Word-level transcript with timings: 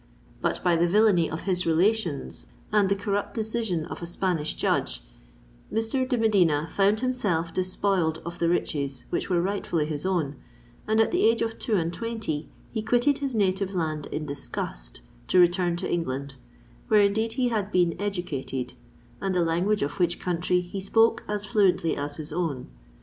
But, 0.41 0.63
by 0.63 0.75
the 0.75 0.87
villainy 0.87 1.29
of 1.29 1.41
his 1.41 1.67
relations 1.67 2.47
and 2.71 2.89
the 2.89 2.95
corrupt 2.95 3.35
decision 3.35 3.85
of 3.85 4.01
a 4.01 4.07
Spanish 4.07 4.55
judge, 4.55 5.03
Mr. 5.71 6.09
de 6.09 6.17
Medina 6.17 6.67
found 6.71 7.01
himself 7.01 7.53
despoiled 7.53 8.19
of 8.25 8.39
the 8.39 8.49
riches 8.49 9.05
which 9.11 9.29
were 9.29 9.39
rightfully 9.43 9.85
his 9.85 10.03
own; 10.03 10.37
and 10.87 10.99
at 10.99 11.11
the 11.11 11.23
age 11.23 11.43
of 11.43 11.59
two 11.59 11.75
and 11.75 11.93
twenty 11.93 12.49
he 12.71 12.81
quitted 12.81 13.19
his 13.19 13.35
native 13.35 13.75
land 13.75 14.07
in 14.07 14.25
disgust, 14.25 15.01
to 15.27 15.37
return 15.37 15.75
to 15.75 15.87
England, 15.87 16.33
where 16.87 17.01
indeed 17.03 17.33
he 17.33 17.49
had 17.49 17.71
been 17.71 17.95
educated, 18.01 18.73
and 19.21 19.35
the 19.35 19.45
language 19.45 19.83
of 19.83 19.99
which 19.99 20.19
country 20.19 20.61
he 20.61 20.81
spoke 20.81 21.23
as 21.27 21.45
fluently 21.45 21.95
as 21.95 22.17
his 22.17 22.33
own. 22.33 22.69